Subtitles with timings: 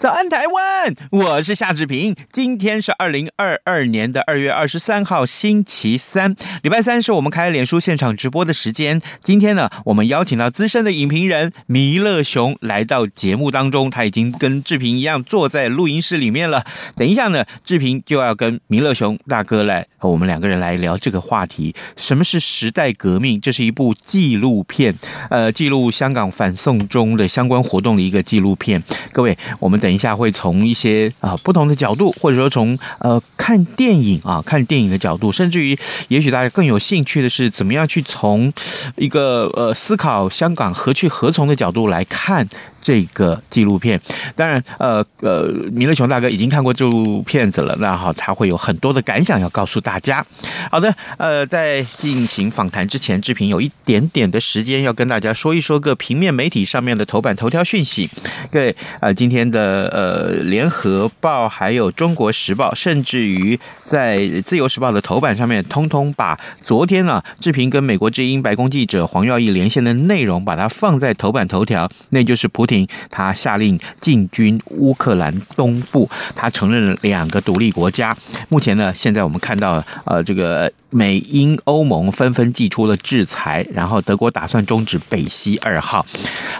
[0.00, 0.79] 早安，台湾！
[1.10, 2.14] 我是夏志平。
[2.30, 9.00] 今天是二零二二年的二月二十三号，星期三，礼拜三是我们开脸书现场直播的时间。
[9.20, 16.64] 今天呢，我们邀请到资深的影评人弥勒熊来到节目当中，他已经跟志平一样坐在录音室里面了。
[16.94, 23.40] 等一下呢，志平就要跟弥勒熊大哥来，我们两个人来聊这个话题：什么是时代革命？
[23.40, 24.94] 这是一部纪录片，
[25.30, 28.80] 呃，记录香港反送中的相关活动的一个纪录片。
[29.12, 29.80] 各位，我们。
[29.80, 35.76] 等一下会从一些啊不同的角度，或者说从呃看电影啊看电影的角度，甚至于
[36.08, 38.52] 也许大家更有兴趣的是怎么样去从
[38.96, 42.48] 一个呃思考香港何去何从的角度来看。
[42.82, 44.00] 这个纪录片，
[44.34, 50.24] 当然，呃呃，米勒熊大哥已经看过这部片子了，那好，他会有很多的感想要告诉大家。
[50.70, 58.08] 好的，呃，在进行访谈之前，志平有一点点的时间要跟大家说一说个平面媒体上面的头版头条讯息。
[58.50, 72.66] 对，呃，今天的呃联合报还有中国时报，甚至于在自由时报的头版上面，通通把昨天、啊，志平跟美国之音白宫记者黄耀义连线的内容，把它放在头版头条，那就是普
[73.08, 78.16] 他下令进军乌克兰东部，他承认了两个独立国家。
[78.48, 80.70] 目前呢，现在我们看到，呃，这个。
[80.90, 86.04] 美英欧盟纷纷祭出了制裁，然后德国打算终止北溪二号。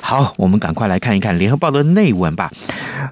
[0.00, 2.50] 好，我们赶快来看一看联合报的内文吧。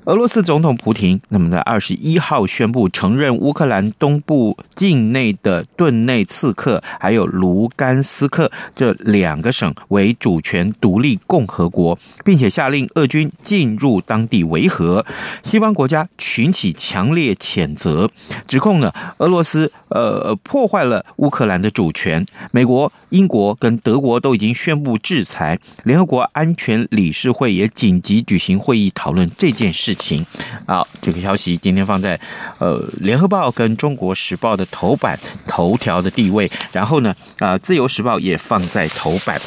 [0.04, 15.04] 俄罗斯总统普亭，那么在二十一号宣布承认乌克兰东部境内的顿内茨克还有卢甘斯克这两个省为主权独立共和国，并且下令俄军进入当地维和。
[15.42, 18.10] 西方国家群起强烈谴责，
[18.46, 21.04] 指控呢俄罗斯呃破坏了。
[21.16, 30.24] 乌克兰的主权，美国、英国跟德国都已经宣布制裁，联合国安全理事会也紧急举行会议讨论这件事情。
[30.66, 32.19] 好，这个消息今天放在
[32.58, 39.40] 呃联合报跟中国时报的头版头条的地位，然后呢，啊、呃，自由时报也放在头版。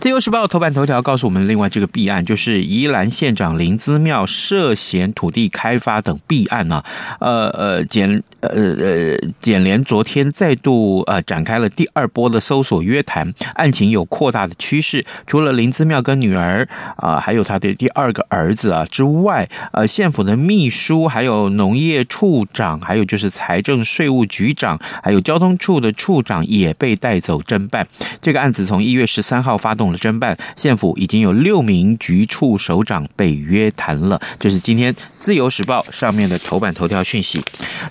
[0.00, 6.84] 自由时报头版头条告诉我们，另外这个弊案就是宜兰县长林姿妙涉嫌土地开发等弊案呢、啊。
[7.20, 15.04] 呃呃，检呃呃检联昨天再度呃展开了第二波的搜索约谈，案情有扩大的趋势。
[15.26, 27.86] 除了林姿妙跟女儿啊、还有他的第二个儿子啊之外，呃，县府的秘书，还有农业处长，还有就是财政税务局长，还有交通处的处长也被带走侦办。
[28.20, 29.56] 这个案子从一月十三号。
[29.62, 34.20] 发动了侦办，县府已经有六名局处首长被约谈了。
[34.40, 37.40] 这是今天《自由时报》上面的头版头条讯息。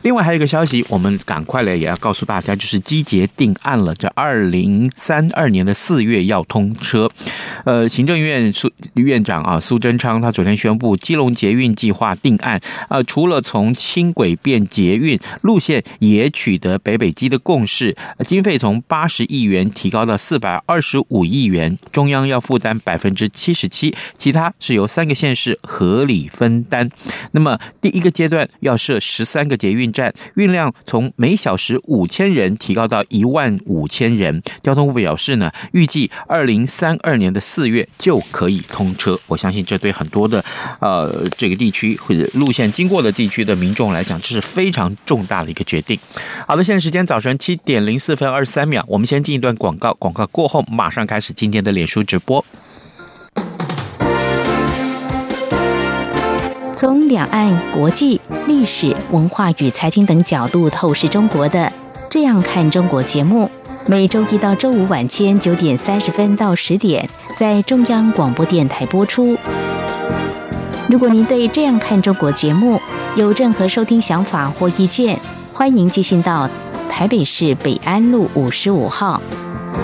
[0.01, 7.09] 另外还有一个消息，我们赶快来也要告诉大家，就是机捷定案了，这二零三二年的四月要通车。
[7.63, 12.59] 呃，行政院苏院长啊苏贞昌他昨天宣布，基隆捷运计划定案。
[12.89, 17.95] 呃，除了从轻轨变捷运路线也取得北北基的共识，
[18.25, 21.60] 经费从八十亿元提高到四百二十五亿元。
[21.91, 26.89] 中央要负担百分之七十七，其他是由三个县市合理分担。
[27.31, 34.41] 那么第一个阶段要设十三个捷运站，运量从每小时五千人提高到一万五千人。
[34.63, 39.19] 交通部表示呢，预计二零三二年的四月就可以通车。
[39.27, 40.43] 我相信这对很多的
[40.79, 45.99] 呃这个地区或者路线经过的地区的民众来讲，这是非常重大的一个决定。
[46.47, 51.50] 好的，现在时间早晨七点零四分二十三秒，我们先进一段广告，广告过后马上开始进。
[51.51, 52.45] 今天的脸书直播，
[56.77, 61.59] 从两岸、国际、历史文化与财经等角度透视中国的
[62.09, 63.51] 《这样看中国》节目，
[63.85, 69.37] 每周一到周五晚间九点三十分到十点在中央广播电台播出。
[70.87, 72.79] 如果您对《这样看中国》节目
[73.17, 75.19] 有任何收听想法或意见，
[75.51, 76.49] 欢迎寄信到
[76.89, 79.21] 台北市北安路五十五号。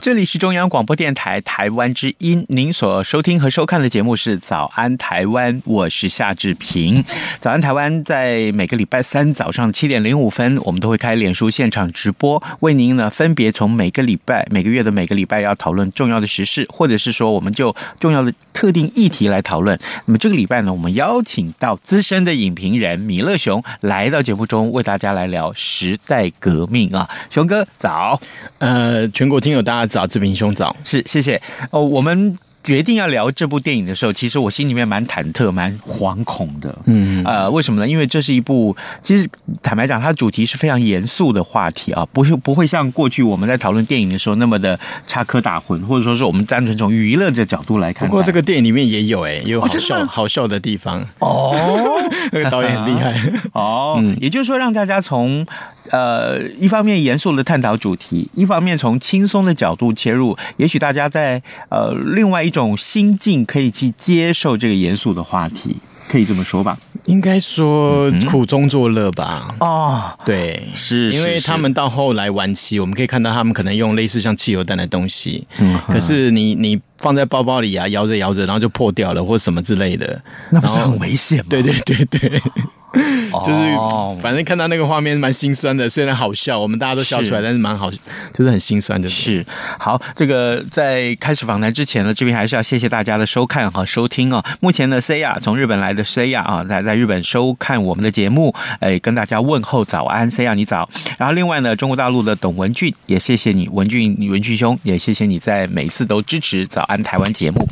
[0.00, 7.04] 这里是中央广播电台台湾之音，您所收听和收看的节目是《早安台湾》，我是夏志平。
[7.38, 19.78] 《早安台湾》在每个礼拜三早上七点零五分，我们都会开脸书现场直播，为您呢分别从每个礼拜、每个月的每个礼拜要讨论重要的时事，或者是说我们就重要的特定议题来讨论。
[20.06, 28.18] 那么这个礼拜呢，我们邀请到资深的影评人米勒熊来到节目中，为大家来聊时代革命啊，熊哥早。
[28.60, 29.89] 呃，全国听友大家。
[29.90, 31.40] 早，志平兄早，是谢谢
[31.72, 31.82] 哦。
[31.82, 36.78] 我们决定要聊这部电影的时候，其实我心里面蛮忐忑、蛮惶恐的。
[36.86, 37.88] 嗯，呃，为什么呢？
[37.88, 39.26] 因为这是一部，其实
[39.62, 48.06] 坦白讲，它主题是非常严肃的话题啊，不是不会像过去我们在讨论电影的时候那么的插科打诨，或者说是我们单纯从娱乐的角度来看。
[48.06, 51.56] 不过这个电影里面也有哎，也有好笑、哦、好笑的地方哦。
[52.30, 53.18] 那个导演很厉害
[53.54, 53.96] 哦。
[53.98, 55.46] 嗯，也就是说，让大家从。
[55.90, 65.76] 呃，一方面严肃的探讨主题，一方面从轻松的角度切入，也许大家在呃另外一种心境可以去接受这个严肃的话题，
[66.08, 66.78] 可以这么说吧？
[67.06, 69.54] 应该说苦中作乐吧？
[69.58, 81.46] 哦，对，是，因为他们到后来晚期，我们可以看到他们可能用类似像汽油弹的东西，嗯，可是你你放在包包里啊，摇着摇着，然后就破掉了，或什么之类的，那不是很危险吗？
[81.48, 82.42] 对对对对。
[83.44, 87.88] 就是，反正看到那个画面蛮心酸的，虽然好笑，我们大家都笑出来，但是蛮好，
[88.32, 89.08] 就是很心酸的。
[89.08, 89.46] 是，
[89.78, 94.44] 好，这个在开始访谈之前呢，这边还是要谢谢大家的收看和收听哦。
[94.58, 100.90] 目前呢，Saya 从日本来的 Saya 啊，在在日本收看我们的节目，哎，跟大家问候早安，Saya 你早。
[101.16, 107.64] 然后另外呢，中国大陆的董文俊也谢谢你，文俊文俊兄也谢谢你在每次都支持早安台湾节目。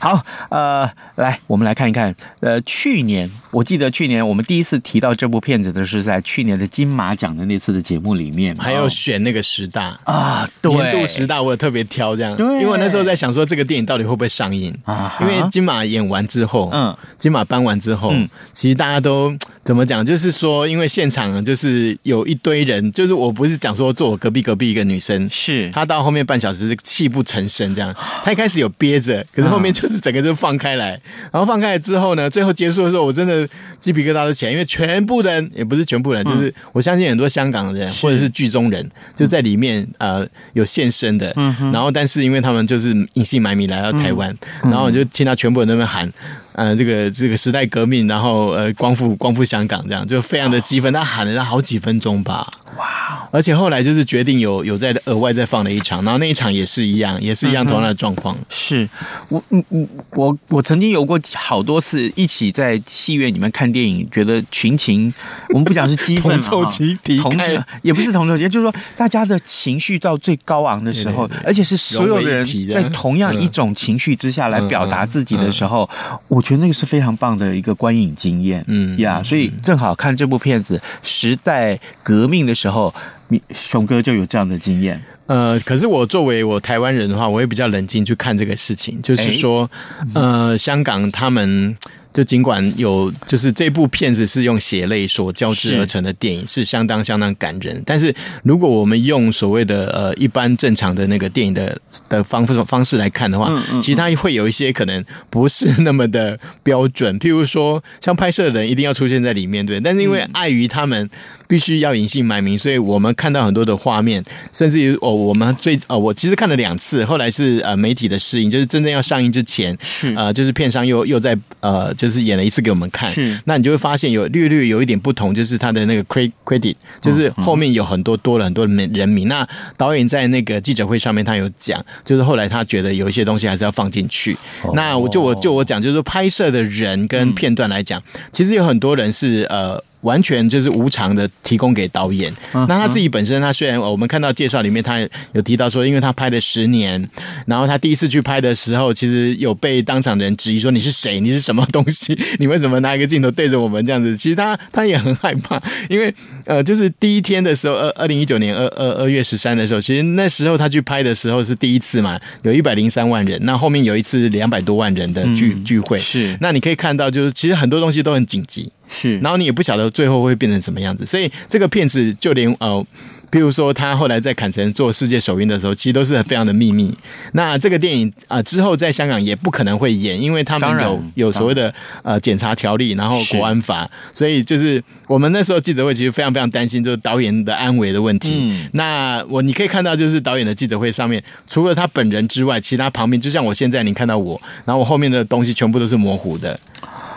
[0.00, 0.20] 好，
[0.50, 4.55] 呃，来我们来看一看，呃，去年我记得去年我们第。
[4.56, 15.14] 第一次提到这部片子的是在去年的金马奖的那次的节目里面，还有选那个十大啊，年度十大，我也特别挑这样，因为我那时候在想说这个电影到底会不会上映啊？
[15.20, 19.36] 因为金马演完之后，嗯，金马颁完之后，嗯，其实大家都。
[19.66, 20.06] 怎么讲？
[20.06, 27.92] 就是说，因为现场就是有一堆人，就是我不是讲说坐我隔壁隔壁一个女生，是她到后面半小时是泣不成声这样。
[28.22, 30.90] 她一开始有憋着，可是后面就是整个就放开来，
[31.32, 33.46] 然后放开来之后呢，最后结束的时候，我真的
[33.80, 41.34] 鸡皮疙瘩都起来，因为全部人也不是全部人，就是我相信很多香港人或者是剧中人就在里面呃有现身的，
[41.72, 46.08] 然后但是因为他们就是隐姓埋名来到台湾，然后我就听到全部人在那边喊。
[46.56, 52.50] 呃，这个这个时代革命，然后呃，光复光复香港，这样就非常的激愤，他喊了他好几分钟吧。
[52.78, 52.86] 哇！
[53.30, 58.36] 而且后来就是决定有有在额外再放了一场，然后那一场也是一样，也是一样同样的状况。
[58.36, 58.88] 嗯、是
[59.28, 65.12] 我嗯嗯我我曾经有过好多次一起在戏院里面看电影，觉得群情
[65.50, 66.64] 我们不讲是激愤，同仇
[67.02, 78.64] 敌忾，也不是同仇敌忾，就是说大家的情绪到最高昂的时候，对对对，而且是所有的人在同样一种情绪之下来表达自己的时候，嗯嗯、我觉得那个是非常棒的一个观影经验。
[78.68, 82.94] 嗯呀所以正好看这部片子《时代革命》的时候。
[83.28, 85.00] 你熊哥就有这样的经验。
[85.26, 89.00] 呃，可是我作为我台湾人的话，我也比较冷静去看这个事情。
[89.02, 89.70] 就是说，
[90.14, 91.76] 呃，香港他们。
[92.12, 97.82] 就尽管有，就是这部片子是用血泪所交织而成的电影，是，是相当相当感人。
[97.84, 101.78] 但是，如果我们用所谓的呃一般正常的那个电影的
[102.08, 107.20] 的方式方式来看的话，嗯嗯、其实它会有一些可能不是那么的标准。
[107.20, 109.78] 譬如说，像拍摄的人一定要出现在里面，对。
[109.78, 111.10] 但是因为碍于他们
[111.46, 122.06] 必须要隐姓埋名，所以我们看到很多的画面，甚至于哦，我们最哦，我其实看了两次，后来是呃媒体的试映，就是真正要上映之前，是呃，就是片商又又在呃就。
[122.06, 129.26] 是演了一次给我们看，是那你就会发现有略略有一点不同，就是他的那个 credit，就是后面有很多多了很多人人名。
[129.26, 134.38] 那导演在那个记者会上面他有讲，就是后来他觉得有一些东西还是要放进去。
[134.72, 138.00] 那我就我就我讲，就是说拍摄的人跟片段来讲，
[138.30, 139.82] 其实有很多人是呃。
[140.06, 142.32] 完全就是无偿的提供给导演。
[142.54, 145.00] 嗯、那他自己本身，他虽然我们看到介绍里面，他
[145.32, 147.06] 有提到说，因为他拍了十年，
[147.46, 151.18] 然后他第一次去拍的时候，其实有被当场的人质疑说，你是谁？
[151.18, 152.16] 你是什么东西？
[152.38, 154.16] 你为什么拿一个镜头对着我们这样子？
[154.16, 155.60] 其实他他也很害怕，
[155.90, 156.14] 因为
[156.46, 163.38] 呃，就是第一天的时候，二二零一九年二二二月十三的时候，其实那时候他去拍的时候是第一次嘛，有一百零三万人。
[163.42, 166.36] 那后面有一次两百多万人的聚、嗯、聚会，是。
[166.40, 169.18] 那你可以看到，就是其实很多东西都很紧急，是。
[169.18, 172.84] 然后你也不晓得最后会变成什么样子，所以这个片子就连呃。
[173.28, 176.96] 比如说，他后来在坎城做世界首映的时候，其实都是非常的秘密。
[177.32, 188.30] 那这个电影啊、呃，之后在香港也不可能会演，因为他们有有所谓的呃检查条例，然后国安法，所以就是我们那时候记者会其实非常非常担心，就是导演的安危的问题。
[188.40, 196.58] 嗯、那我你可以看到，就是导演的记者会上面，除了他本人之外，其他旁边就像我现在你看到我，然后我后面的东西全部都是模糊的，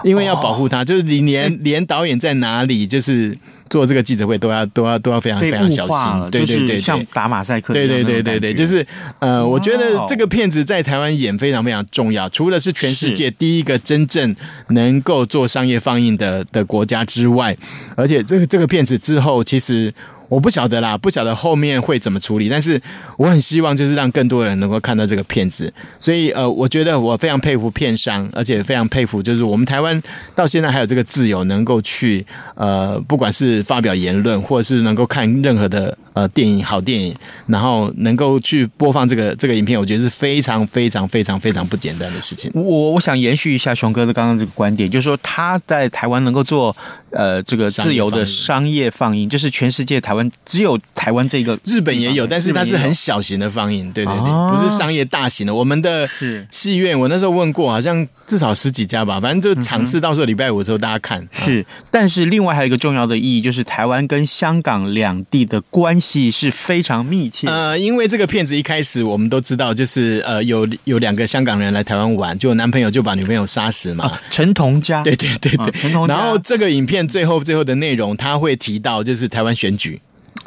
[0.04, 3.38] 因为要保护他，就是你连 连导演在哪里，就是。
[3.70, 8.84] 做这个记者会都要都要都要非常非常小心，对对对，对，像打马赛克，对对对对对，就是
[9.20, 14.36] 呃，我觉得这个片子在台湾演非常非常重要，除了是全世界第一个真正
[14.70, 17.56] 能够做商业放映的的国家之外，
[17.96, 19.94] 而且这个这个片子之后其实。
[20.30, 22.80] 我不晓得啦，不晓得后面会怎么处理，但是
[23.18, 30.02] 我很希望就是让更多人能够看到这个片子，所以呃，我觉得我非常佩服片商，而且非常佩服就是我们台湾
[30.36, 37.16] 到现在还有这个自由，能够去呃，不管是发表言论，或者是能够看任何的呃电影好电影，
[37.48, 42.52] 然后能够去播放这个这个影片，我觉得是非常非常非常非常不简单的事情。
[42.54, 46.76] 我我想延续一下熊哥的刚刚这个观点，就是说他在台湾能够做
[47.10, 50.19] 呃这个自由的商业放映，就是全世界台湾。
[50.46, 55.54] 只有台湾这个，日本也有，但是它是很小型的放映，对对对，不是商业大型的。
[55.54, 56.08] 我们的
[56.50, 61.28] 戏院，我那时候问过，好像至少十几家吧，反正就场次，到时候礼拜五的时候大家看。
[61.32, 67.48] 是，但是另外还有一个重要的意义，就是台湾跟香港两地的关系是非常密切。
[67.48, 75.04] 呃，因为这个片子一开始我们都知道，就是呃有有两个香港人来台湾玩，就男朋友就把女朋友杀死嘛，陈同佳。
[75.04, 76.14] 对对对对，陈同佳。
[76.14, 80.00] 然后这个影片最后最后的内容，他会提到就是台湾选举。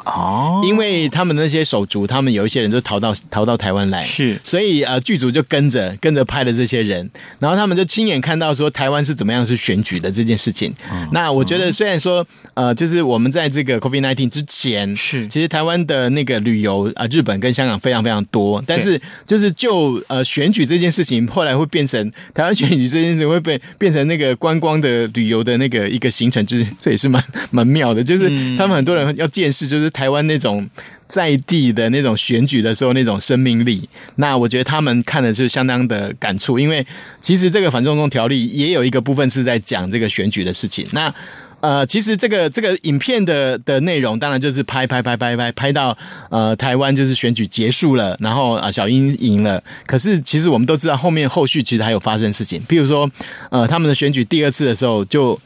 [0.05, 10.73] 哦，因为他们那些手足，他们有一些人都逃到逃到台湾来，是，所以呃剧组就跟着跟着拍的这些人，然后他们就亲眼看到说台湾是怎么样是选举的这件事情。
[10.91, 29.92] 嗯、那我觉得虽然说呃，就是我们在这个 COVID-19 之前是，其实台湾的那个旅游啊、呃，日本跟香港非常非常多，但是就是就呃选举这件事情，后来会变成台湾选举这件事情会被变成那个观光的旅游的那个一个行程，就是这也是蛮蛮妙的，就是他们很多人要见识，就是。
[29.93, 30.67] 台湾那种
[31.07, 36.85] 在地的那种选举的时候那种生命力，那我觉得他们看的是相当的感触，因为
[37.21, 40.85] 其实这个反送中条例也有一个部分是在讲这个选举的事情。
[40.91, 41.13] 那
[41.61, 45.97] 呃，其实这个这个影片的的内容，当然就是拍拍拍拍拍拍到
[46.29, 49.63] 呃台湾就是选举结束了，然后啊小英赢了。
[49.85, 53.09] 可是其实我们都知道后面后续其实还有发生事情，譬如说
[53.49, 55.39] 呃他们的选举第二次的时候就。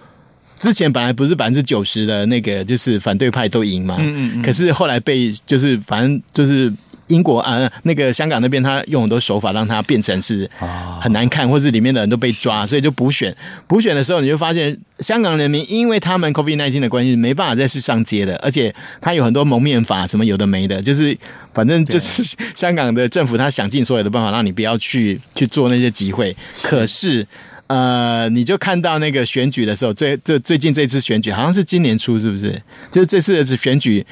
[0.59, 6.73] 之前本来不是百分之九十的那个，就是反对派都赢嘛，嗯嗯嗯，可是后来被就是反正就是
[7.07, 10.49] 英国啊，那个香港那边他用很多手法让它变成是
[10.99, 13.33] 很难看，或是里面的人都被抓，所以就补选。
[13.67, 21.17] 补选的时候你就发现香港人民因为他们 COVID-19 的关系没办法再去上街的，而且他有很多蒙面法什么有的没的，就是
[21.53, 27.25] 反正就是香港的政府他想尽所有的办法让你不要去去做那些集会，可是。
[27.67, 32.61] 呃，你就看到那个选举的时候，最最最近这次选举好像是今年初，是不是？
[32.89, 34.05] 就是这次的选举，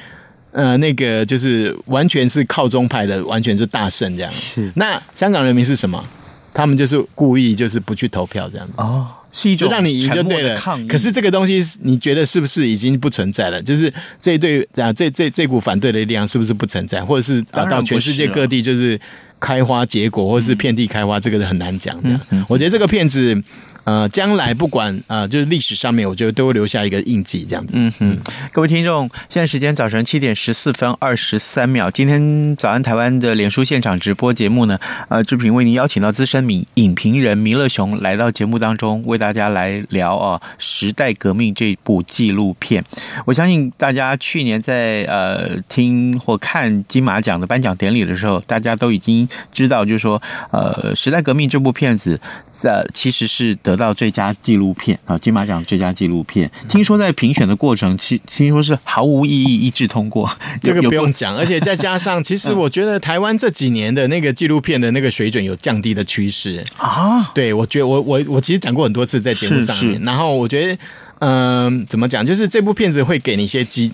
[0.52, 4.30] 呃，那个就是完全是靠中派的，完全是大胜这样。
[4.34, 4.70] 是。
[4.76, 6.04] 那香港人民是什么？
[6.52, 8.74] 他们就是故意就是不去投票这样子。
[8.76, 10.60] 哦，是一种让你赢就对了。
[10.86, 13.62] 可是这个东西，你觉得是不是已经不存在了？
[13.62, 17.02] 就是这一对啊，这这这股反对的力量是不是不存在？
[17.02, 19.00] 或者是啊，到全世界各地就是。
[19.46, 22.08] 开花结果，或是遍地开花，嗯、这个是很难讲的。
[22.08, 23.40] 嗯嗯、我觉得这个片子，
[23.84, 27.74] 呃，将来不管呃，就是历史上面，我觉得都会留下一个印记，这样子。
[27.76, 28.18] 嗯哼，
[28.50, 31.88] 各位听众，现在时间早晨七点十四分二十三秒。
[31.88, 34.76] 今天早安台湾的脸书现场直播节目呢，
[35.08, 42.84] 呃，志平为您邀请到资深名影评人弥勒熊来到节目当中，为大家来聊啊、哦《时代革命》这部纪录片。
[43.24, 49.28] 我相信大家去年在呃听或看金马奖的颁奖典礼的时候，大家都已经。
[49.52, 56.50] 知道，就是说，呃，时代革命这部片子在其实是得到最佳纪录片啊，金马奖最佳纪录片。
[56.68, 60.30] 听说在评选的过程，听听说是毫无意义，一致通过。
[60.62, 67.30] 这个不用讲，而且再加上， 其实我觉得台湾这几年的那个纪录片的那个水准有降低的趋势啊。
[67.34, 70.78] 对，我觉得我我我其实讲过很多次在节目上面，然后我觉得，
[71.20, 73.92] 嗯、呃，怎么讲，就是这部片子会给你一些机。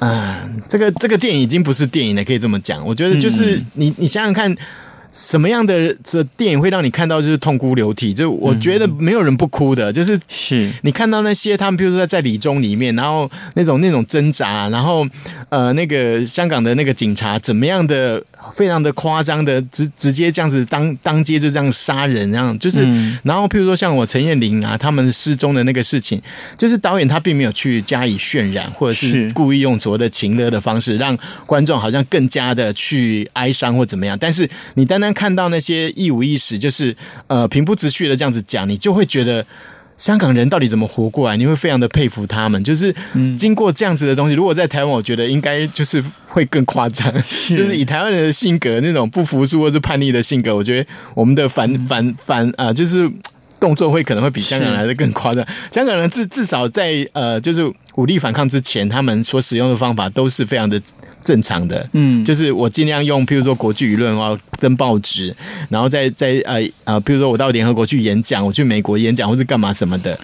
[0.00, 2.86] 嗯、呃，这个这个电影已经不是电影了，可以这么讲。
[2.86, 4.56] 我觉得就是你你想想看，
[5.12, 8.14] 什么样的这电影会让你看到就是痛哭流涕？
[8.14, 15.06] 就我觉得没有人不哭的，就是是你看到那些他们，比如说在理中里面，然后那种那种挣扎，然后
[15.48, 18.24] 呃，那个香港的那个警察怎么样的。
[18.52, 26.20] 非常的夸张的直直接这样子当当街就这样杀人，这样就是，嗯、然后譬如说像我陈彦霖啊，他们失踪的那个事情，
[26.56, 34.18] 就是导演他并没有去加以渲染，或者是故意用所谓的情勒的方式，让观众好像更加的去哀伤或怎么样。
[34.18, 39.44] 但是你单单看到那些一五一十，就是呃平铺直叙的这样子讲，你就会觉得。
[39.98, 41.36] 香港人到底怎么活过来？
[41.36, 42.62] 你会非常的佩服他们。
[42.64, 42.94] 就是
[43.36, 47.12] 经过这样子的东西，如果在台湾，我觉得应该就是会更夸张。
[47.50, 53.10] 就是以台湾人的性格，那种不服输或是叛逆的性格，我觉得我们的反反反啊，就是
[53.58, 55.44] 动作会可能会比香港来的更夸张。
[55.72, 60.80] 香港人至至少在呃，就是武力反抗之前，他们所使用的方法都是非常的。
[61.24, 65.34] 正常的，嗯，就是我尽量用，譬如说国际舆论啊，登报纸，
[65.68, 70.18] 然后再再呃呃，譬如说我到联合国去演讲，我去美国演讲，或是干嘛什么的，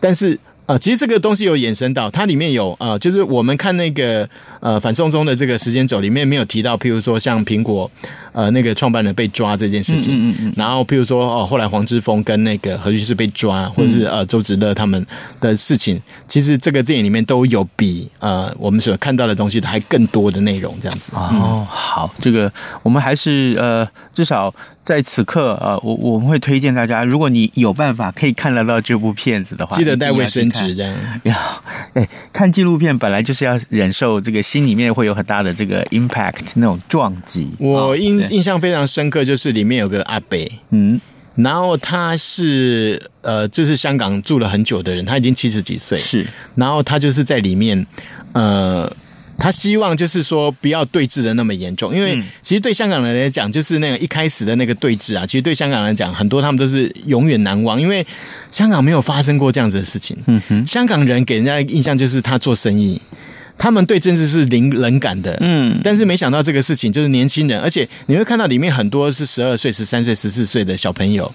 [0.00, 0.38] 但是。
[0.66, 4.28] 啊，其实这个东西有衍生到，它里面有啊，就是我们看那个
[4.60, 7.90] 呃反送中的这个时间轴里面没有提到，譬如说像苹果
[8.32, 15.04] 呃那个创办人被抓这件事情，嗯嗯嗯，然后譬如说哦后来黄之锋跟那个何律师被抓，或者是呃周子乐他们
[15.40, 21.12] 的事情，其实这个电影里面都有比呃我们所看到的东西还更多的内容这样子。
[21.14, 24.54] 哦，好，这个我们还是呃至少。
[24.82, 30.92] 在此刻，呃，我我们会推荐大家，如果你有办法可以看得到这部片子的话，记得带卫生纸这样。
[31.22, 31.36] 要，
[31.94, 37.52] 哎，看纪录片本来就是要忍受这个心里面会有很大的这个 impact 那种撞击。
[37.60, 41.00] 我印印象非常深刻，就是里面有个阿北，嗯，
[41.36, 47.86] 然后他是呃，就是香港住了很久的人，他已经七十几岁，是，然后他就是在里面，
[48.32, 48.92] 呃。
[49.42, 58.06] 他希望就是说不要对峙的那么严重，因为其实对香港人来讲，就是那个一开始的那个对峙啊，其实对香港人来讲，很多他们都是永远难忘，因为
[58.50, 60.14] 香港没有发生过这样子的事情。
[60.26, 63.00] 嗯哼，香港人给人家的印象就是他做生意，
[63.60, 65.36] 他们对政治是零冷感的。
[65.40, 71.30] 嗯，但是没想到这个事情就是年轻人，而且你会看到里面很多是十二岁、十三岁、十四岁的小朋友，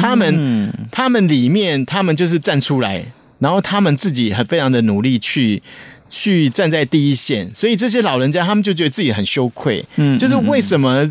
[0.00, 3.04] 他们他们里面他们就是站出来，
[3.40, 5.60] 然后他们自己很非常的努力去。
[6.14, 11.10] 去站在第一线，所以这些老人家他们就觉得自己很羞愧，嗯，就是为什么，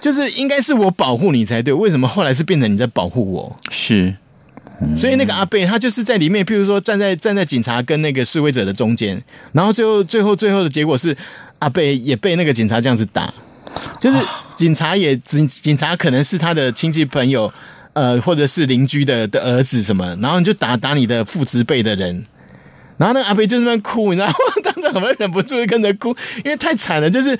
[0.00, 3.56] 就是应该是我保护你才对，为什么后来是变成你在保护我？
[3.72, 4.14] 是，
[4.96, 9.20] 所以那个阿贝他就是在里面，譬如说站在站在警察跟那个示威者的中间，
[9.52, 11.16] 然后最后最后最后的结果是
[11.58, 13.32] 阿贝也被那个警察这样子打，
[14.00, 14.16] 就是
[14.56, 17.52] 警察也警警察可能是他的亲戚朋友，
[17.92, 22.24] 呃，或者是邻居的的儿子什么，然后你就打打你的父职辈的人。
[22.96, 24.34] 然后那个阿贝就 在那哭，你知道吗？
[24.62, 26.10] 当场我们忍不住跟着哭，
[26.44, 27.10] 因为太惨了。
[27.10, 27.38] 就是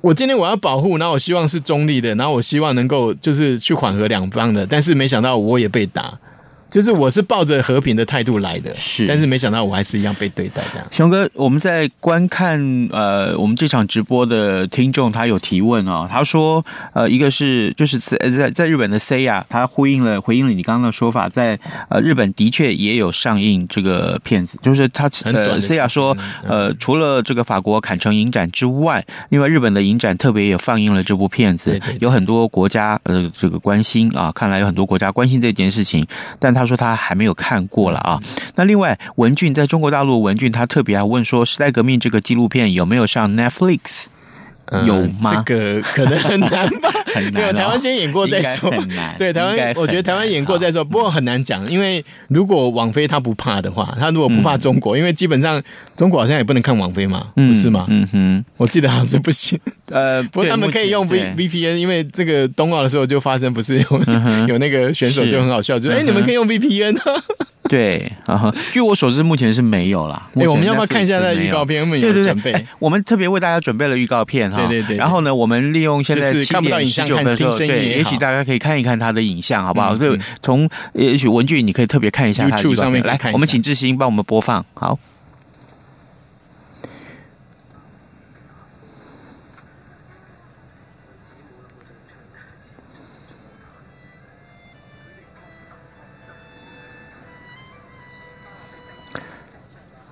[0.00, 6.18] 我今天我要保护，然后我希望是中立的，然后我希望能够就是去缓和两方的，但是没想到我也被打。
[6.74, 10.84] 就是我是抱着和平的态度来的，是，但是没想到我还是一样被对待这样。
[10.90, 12.58] 熊哥，我们在观看
[12.90, 21.56] 呃我们这场直播的听众，他有提问哦，他说呃一个是就是在在日本的 Seiya，他呼应了回应了你刚刚的说法，在
[21.88, 36.04] 呃日本的确也有上映这个片子，就是他呃 Seiya 说呃除了这个法国坎城影展之外，另外日本的影展特别也放映了这部片子，对对对，有很多国家呃这个关心啊，看来有很多国家关心这件事情，
[36.40, 36.63] 但他。
[36.64, 38.20] 他说他还没有看过了啊。
[38.54, 44.06] 那另外，文俊在中国大陆，文俊他特别还问说，《时代革命》这个纪录片有没有上 Netflix？
[44.86, 45.42] 有吗？
[45.46, 46.90] 这个可能很难吧。
[47.14, 48.70] 很难、哦，台湾先演过再说。
[48.70, 49.14] 很难。
[49.16, 50.84] 对，台湾，我觉得台湾演过再说。
[50.84, 55.62] 不过很难讲，因为如果网飞他不怕的话，他如果不怕中国，嗯、因为基本上
[55.96, 57.86] 中国好像也不能看网飞嘛，嗯、不是吗？
[57.88, 59.58] 嗯哼，我记得好像是不行。
[59.90, 67.02] 呃， 不过他们可以用 V V P N，因为这个冬奥的时候就发生，不是有、嗯、 有那个选手就很好笑，就哎、嗯，你们可以用 V P N 啊。
[67.74, 70.28] 对，啊， 据我所知，目前是没有啦。
[70.36, 71.82] 哎，我们要不要看一下那预告片？
[71.82, 72.52] 我们有准备。
[72.52, 74.58] 对对对，我们特别为大家准备了预告片哈。
[74.58, 74.96] 对对对。
[74.96, 79.96] 然后呢，我们利用现在七点十九分的时候，对，也许大家可以看一看他的影像，好不好？
[79.96, 83.02] 对，从也许文具你可以特别看一下他的预告片。
[83.02, 84.64] 来，我们请志兴帮我们播放。
[84.74, 84.96] 好。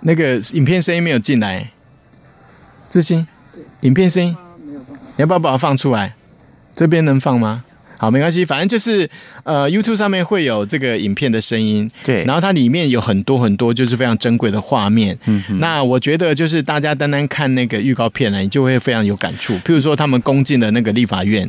[0.02, 1.70] 那个影片声音没有进来，
[2.90, 3.26] 志兴，
[3.82, 4.36] 影片声音，
[4.66, 6.14] 你要不要把它放出来？
[6.74, 7.64] 这边能放吗？
[7.98, 9.08] 好，没关系，反正就是
[9.44, 15.16] 呃，YouTube 上面会有这个影片的声音，对，然后它里面有很多很多就是非常珍贵的画面。
[15.26, 19.54] 嗯哼，那我觉得就是大家单单看那个预告片呢，你就会非常有感触。
[19.58, 21.48] 譬如说他们攻进了那个立法院，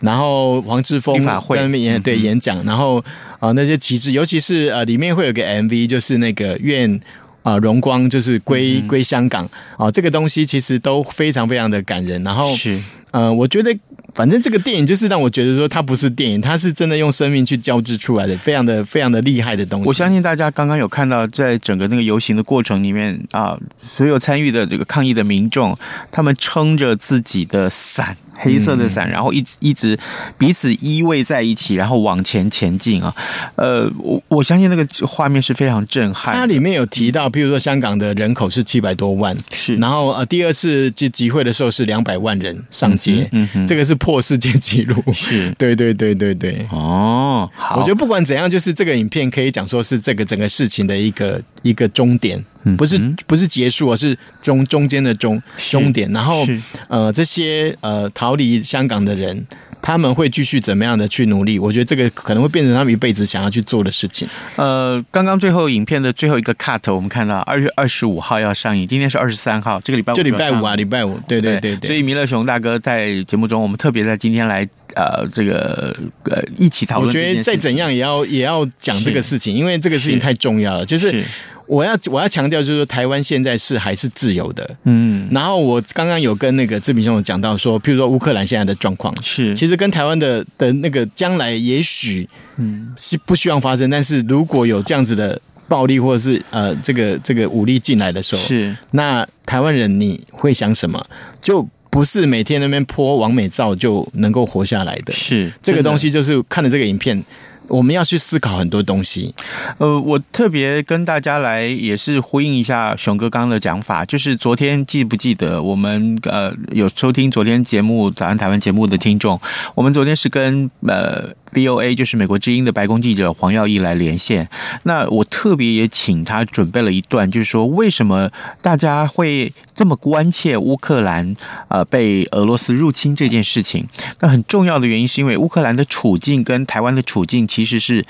[0.00, 2.98] 然后黄志峰在那边演对演讲，然后
[3.38, 7.00] 啊、呃、那些旗帜，尤其是呃里面会有个 MV，就是那个愿
[7.42, 9.44] 啊荣光就是归归香港
[9.76, 12.22] 啊、呃，这个东西其实都非常非常的感人。
[12.22, 12.78] 然后是
[13.10, 13.76] 呃，我觉得。
[14.14, 19.88] 反正这个电影就是让我觉得说，它不是电影，它是真的用生命去交织出来的，非常的非常的厉害的东西。
[19.88, 25.74] 我相信大家刚刚有看到，在整个那个游行的过程里面啊，所有参与的这个抗议的民众，
[26.10, 28.14] 他们撑着自己的伞。
[28.34, 29.98] 黑色的伞，然后一一直
[30.38, 33.14] 彼此依偎在一起，然后往前前进啊。
[33.56, 36.34] 呃，我我相信那个画面是非常震撼。
[36.34, 39.76] 它里面有提到，譬如说香港的人口是七百多万，是。
[39.76, 45.02] 然后呃，第二次集集会的时候是两百万人上街，嗯哼，这个是破世界纪录。
[45.12, 46.66] 是， 对对对对对。
[46.70, 47.76] 哦，好。
[47.78, 52.42] 我觉得不管怎样，就是这个影片可以讲说是这个整个事情的一个一个终点。
[52.76, 56.10] 不是不是结束，而是中中间的终终点。
[56.12, 56.46] 然后
[56.88, 59.46] 呃，这些呃逃离香港的人，
[59.80, 61.58] 他们会继续怎么样的去努力？
[61.58, 64.28] 我觉得这个可能会变成他们一辈子想要去做的事情。
[64.56, 71.88] 呃，刚刚最后影片的最后一个 cut，我们看到二月二十五号要上映，今天是二十三号，这个礼拜五就礼拜五啊，礼拜五，对对对对。
[71.88, 77.08] 所以弥勒熊大哥在节目中，我们特别在今天来呃这个呃一起讨论。
[77.08, 81.24] 我觉得再怎样也要也要讲这个事情，因为这个事情太重要了，就是。
[81.72, 85.26] 我要我要强调，就是说台湾现在是还是自由的，嗯。
[85.30, 101.02] 然后我刚刚有跟那个志平兄讲到说，譬如说乌克兰现在的状况是，其实跟台湾的的那个将来也许嗯是不希望发生，但是如果有这样子的暴力或者是呃这个这个武力进来的时候，是那台湾人你会想什么？
[101.40, 107.24] 就不是每天那边泼完美照就能够活下来的，是这个东西就是看了这个影片。
[107.72, 109.34] 我们要去思考很多东西。
[109.78, 119.40] 呃，我特别跟大家来也是呼应一下熊哥刚刚的讲法，就是昨天记不记得我们呃有收听昨天节目《早安台湾》节目的听众，
[119.74, 121.34] 我们昨天是跟呃。
[121.52, 124.48] VOA 就是美国之音的白宫记者黄耀毅来连线，
[124.84, 131.36] 那我特别也请他准备了一段，就是说为什么大家会这么关切乌克兰
[131.68, 133.86] 呃被俄罗斯入侵这件事情？
[134.20, 138.04] 那很重要的原因是因为乌克兰的处境跟台湾的处境其实是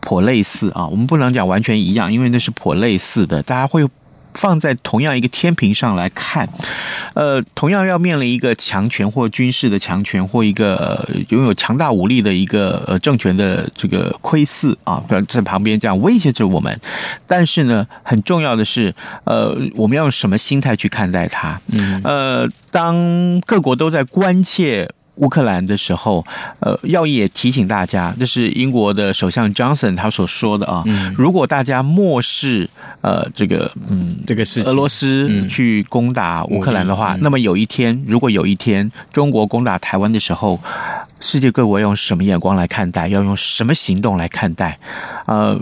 [0.00, 3.86] 颇类似啊，我们不能讲完全一样，因为那是颇类似的，大家会。
[4.38, 6.48] 放在同样一个天平上来看，
[7.14, 16.80] 呃，同样要面临一个强权或军事的强权或一个拥有强大武力的一个呃政权的这个窥伺啊，在旁边这样威胁着我们。
[17.26, 21.60] 但是呢，很重要的是，呃，我们要用什么心态去看待它？
[21.72, 24.88] 嗯，呃，当各国都在关切。
[25.18, 26.24] 乌克兰的时候，
[26.60, 30.82] 呃，耀毅也提醒大家，这是英国的首相 Johnson 他所说的啊。
[30.86, 32.68] 嗯，如果大家漠视
[33.00, 40.60] 呃这个嗯这个事情，俄罗斯去攻打乌克兰的话，嗯，那么有一天，如果有一天中国攻打台湾的时候，
[41.20, 43.08] 世界各国用什么眼光来看待？
[43.08, 44.78] 要用什么行动来看待？
[45.26, 45.58] 呃，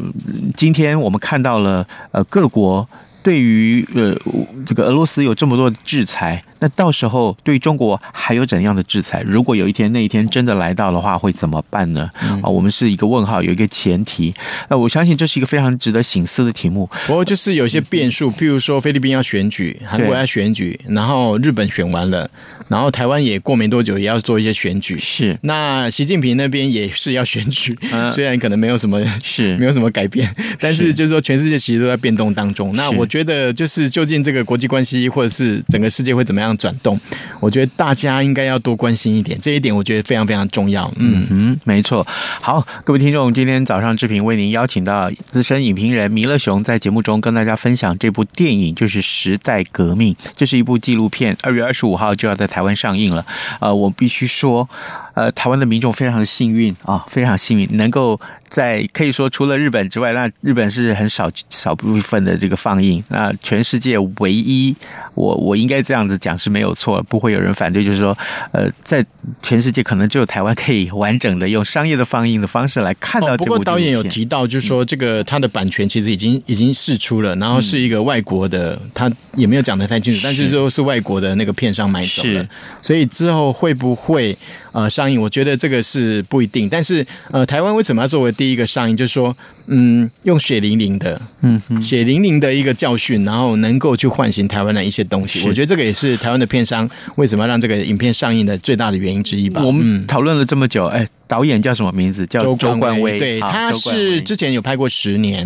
[0.55, 2.89] 今天我们看到了呃各国。
[3.27, 4.17] 对于呃
[4.65, 9.21] 这个俄罗斯有这么多的制裁，那到时候对中国还有怎样的制裁？
[9.27, 12.09] 如果有一天那一天真的来到的话，会怎么办呢？
[12.41, 14.33] 啊，我们是一个问号，有一个前提。
[14.69, 16.89] 那我相信这是一个非常值得醒思的题目。
[17.09, 22.31] 不过就是有些变数，譬如说菲律宾要选举，韩国要选举，然后日本选完了，
[22.69, 24.97] 然后台湾也过没多久也要做一些选举。
[25.01, 27.77] 是，那习近平那边也是要选举，
[28.13, 32.77] 虽然可能没有什么是没有什么改变，但是就是说全世界其实都在变动当中。
[32.77, 33.05] 那我。
[33.16, 37.01] 觉觉得就是究竟这个国际关系或者是整个世界会怎么样转动？
[37.41, 40.93] 我觉得大家应该要多关心一点，这一点我觉得非常非常重要。
[40.97, 42.07] 嗯嗯，没错。
[42.43, 53.25] 好，各位听众，今天早上志平为您邀请到资深影评人弥勒雄，在节目中跟大家分享这部电影，就是《时代革命》，这是一部纪录片，二月二十五号就要在台湾上映了。
[53.61, 54.69] 呃，我必须说。
[55.17, 64.77] 呃，台湾的民众非常的幸运啊，非常幸运，能够在可以说除了日本之外，那日本是很少少部分的这个放映，那全世界唯一
[65.17, 67.85] 我我应该这样子讲是没有错，不会有人反对。
[67.85, 68.17] 就是说，
[68.53, 69.05] 呃，在
[69.43, 73.47] 全世界可能只有台湾可以完整的用商业的放映的方式来看到这部、哦。
[73.47, 82.47] 不过导演有提到，就是说这个他的版权其实已经已经释出了，然后是一个外国的，他也没有讲的太清楚，但是说是外国的那个片商买走了，
[82.83, 84.37] 所以之后会不会
[84.73, 85.21] 呃上映？
[85.21, 86.69] 我觉得这个是不一定。
[86.69, 88.97] 但是呃，台湾为什么要作为第一个上映？
[88.97, 95.47] 就是说，嗯，用血淋淋的，嗯，血淋淋的一个教训，然后能够去唤醒台湾的一些东西。
[95.47, 99.63] 我觉得这个也是台湾的片商为什么要让这个影片上映的最大的原因之一吧。
[99.65, 101.07] 我们讨论了这么久，哎。
[101.29, 102.25] 导演叫什么名字？
[102.29, 103.19] 叫周冠威。
[103.19, 105.45] 对，他是之前有拍过《十年》，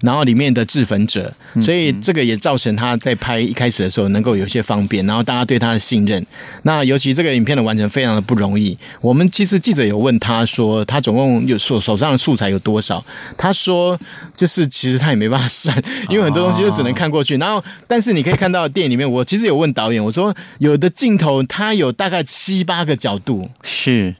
[0.00, 6.24] 然后里面的自焚者，所以这个也造成他在拍一开始的时候能够有些方便，然后大家对他的信任。
[6.62, 8.78] 那尤其这个影片的完成非常的不容易。
[9.00, 13.04] 我们其实记者有问他说，他总共有手手上的素材有多少？
[13.36, 13.98] 他说，
[14.36, 15.76] 就是其实他也没办法算，
[16.10, 17.36] 因为很多东西就只能看过去。
[17.38, 24.14] 然后，但是你可以看到电里面，我其实有问导演，我说有的镜头它有大概七八个角度，是。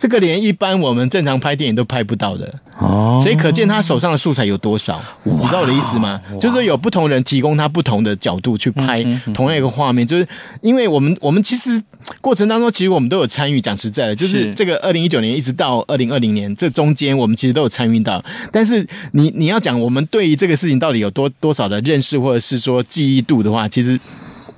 [0.00, 6.18] 这个连一般我们正常拍电影都拍不到的哦，所以可见他手上的素材有多少，你知道我的意思吗？
[6.40, 10.26] 就是有不同人提供他不同的角度去拍同样一个画面，就是
[10.62, 11.82] 因为我们我们其实
[12.22, 18.24] 过程当中其实我们都有参与，讲实在的，就是这个二零一九年一直到二零二零年这中间，我们其实都有参与到。
[18.50, 24.00] 但是你你要讲我们对于这个事情到底有多多少的认识，或者是说记忆度的话，其实。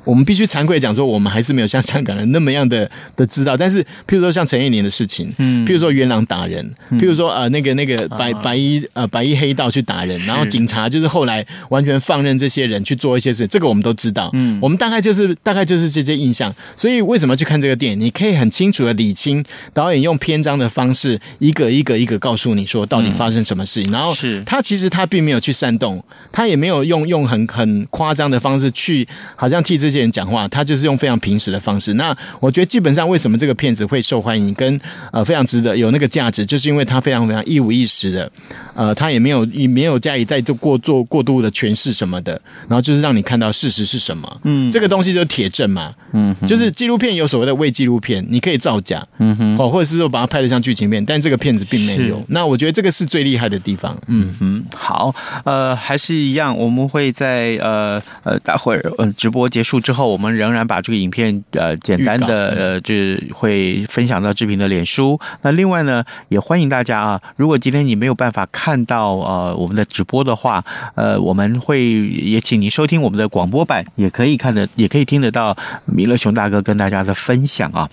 [0.05, 3.57] 我们必须惭愧讲说，我们还是没有像香港人那么样的的知道。
[3.57, 14.29] 但是，譬如说像陈彦霖的事情，嗯，譬如说元朗打人，譬如说呃那个那个白白衣呃白衣黑道去打人，然后警察就是后来完全放任这些人去做一些事，这个我们都知道。
[14.33, 16.53] 嗯，我们大概就是大概就是这些印象。
[16.77, 18.01] 所以为什么去看这个电影？
[18.01, 23.93] 你可以很清楚的理清导演用篇章的方式，一个一个一个告诉你说到底发生什么事情。
[23.93, 29.92] 然后是他其实他并没有去煽动，他也没有用用很很夸张的方式去好像替这。
[29.93, 31.93] 这些人讲话，他就是用非常平实的方式。
[31.93, 34.81] 那我觉得基本上为什么这个片子会受欢迎，跟
[35.13, 38.33] 呃非常值得有那个价值，就是因为他非常非常一五一十的，
[38.75, 44.41] 呃，他也没有也没有加以再做过做过度的诠释什么的，然后就是让你看到事实是什么。
[44.45, 45.95] 嗯，这个东西就是铁证嘛。
[46.15, 52.23] 嗯，就是纪录片有所谓的伪纪录片，你可以造假，嗯哼，或或者是说把它拍得像剧情片，但这个片子并没有。
[52.29, 53.95] 那我觉得这个是最厉害的地方。
[54.07, 59.82] 嗯哼，好，呃，还是一样，我们会在呃呃待会儿呃直播结束。
[59.83, 62.95] 之后，我们仍然把这个影片呃简单的呃就
[63.35, 65.21] 会分享到志平的脸书。
[65.43, 70.65] 那另外呢，也欢迎大家啊，如果今天你没有办法看到呃我们的直播的话，
[70.95, 77.89] 呃，我们会也请您收听我们的广播版，也可以看得，也可以听得到米勒熊大哥跟大家的分享啊。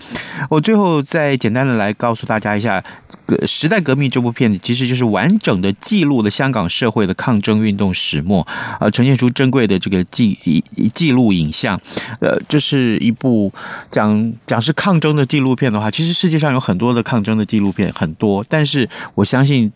[0.48, 2.82] 我最后再简单的来告诉大家一下，
[3.46, 8.46] 《时代革命》这部片子其实就是完整的记录了香港社会的抗争运动始末，
[8.78, 10.38] 呃，呈现出珍贵的这个记
[10.94, 11.79] 记录影像。
[12.20, 13.52] 呃，这是一部
[13.90, 19.72] 讲讲是抗争的纪录片的话，其实世界上有很多的抗争的纪录片，很多，但是我相信。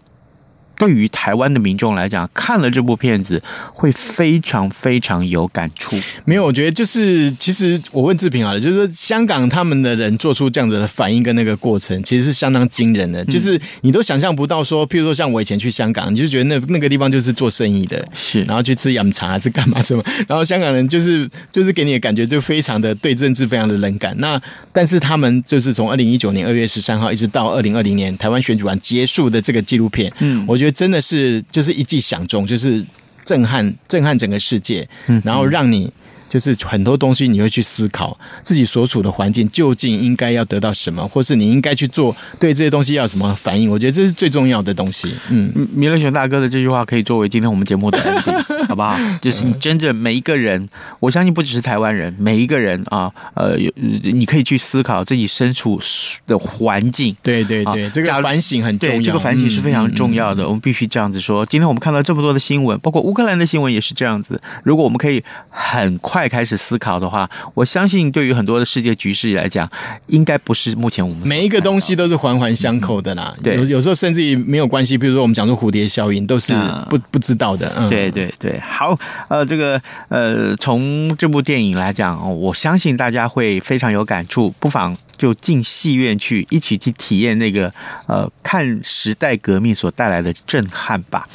[0.77, 5.97] 对于台湾的民众来讲，看了这部片子会非常非常有感触。
[6.25, 13.23] 没有，我觉得就是，其实我问志平好了，就是说香港他们的人做出这样子的反应跟那个过程，其实是相当惊人的。
[13.23, 24.15] 嗯、就是你都想象不到说，譬如说像我以前去香港，你就觉得那那个地方就是做生意的，是，然后去吃饮茶是干嘛什么，然后香港人就是就是给你的感觉就非常的对政治非常的冷感。
[24.19, 24.41] 那
[24.73, 30.64] 但是他们就是从二零一九年二月十三号一直到二零二零年台湾选举完结束的这个纪录片，嗯，我觉得。
[30.65, 32.83] 觉得真的是就是一记响钟，就是
[33.23, 34.89] 震撼震撼整个世界，
[35.23, 35.93] 然后让你。
[36.35, 43.71] 就是很多东西你会去思考自己所处的环境究竟应该要得到什么，或是你应该去做对这些东西要有什么反应？
[43.71, 45.15] 我觉得这是最重要的东西。
[45.31, 48.99] 嗯，米勒熊大哥的这句话可以作为今天我们节目的 ending，好不好？
[49.23, 50.69] 就是你真正每一个人，
[50.99, 55.81] 我相信不只是台湾人，每一个人啊，呃，有你可以去思考自己身处
[56.27, 57.17] 的环境。
[57.23, 60.43] 对对对，这个反省很重要，这个反省是非常重要的。
[60.43, 61.47] 嗯嗯、我们必须这样子说。
[61.47, 64.43] 今天我们看到这么多的新闻，包括乌克兰的新闻也是这样子。
[64.65, 66.24] 如果我们可以很快。
[66.29, 69.69] 开始思考的话，我相信对于很多的世界局势来讲，
[70.07, 73.35] 应该不是目前我们每一个东西都是环环相扣的啦。
[73.43, 74.97] 对，有有时候甚至于没有关系。
[74.97, 76.55] 比如说，我们讲说蝴蝶效应，都是
[76.89, 77.71] 不不知道的。
[77.77, 78.59] 嗯，对对对。
[78.61, 84.97] 好，呃，这个呃，从这部电影来讲，我相信大家会非常有感触，不妨。
[85.17, 87.73] 就进戏院去一起去体验那个
[88.07, 91.29] 呃，看时代革命所带来的震撼吧。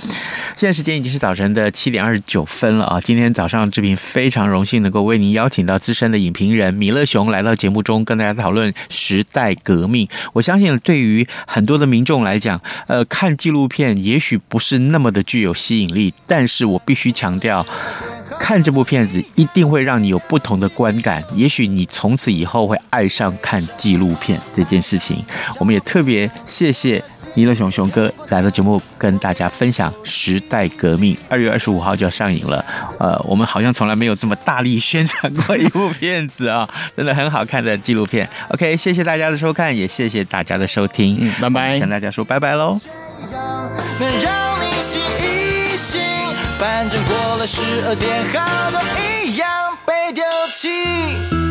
[0.56, 3.00] 现在时间已经是早晨的七点二十九分了啊！
[3.00, 10.10] 今天早上志平非常荣幸能够为您邀请到资深的影评人米勒熊来到节目中，跟大家讨论时代革命。
[10.34, 17.66] 我相信对于很多的民众来讲，呃，看纪录片也许不是那么的具有吸引力，但是我必须强调。
[18.40, 25.24] 看这部片子一定会让你有不同的观感，也许你从此以后会爱上看纪录片这件事情。
[25.60, 27.04] 我们也特别谢谢
[27.36, 32.66] 尼乐熊熊哥来到节目跟大家分享《时代革命》，二月二十五号就要上映了。
[32.98, 38.28] 呃，我们好像从来没有这么大力宣传过一部片子啊， 真的很好看的纪录片。
[38.50, 42.80] OK，谢谢大家的收看，也谢谢大家的收听，嗯，拜拜，跟大家说拜拜喽。
[46.60, 49.48] 反正过了十二点，好多一样
[49.86, 51.49] 被丢弃。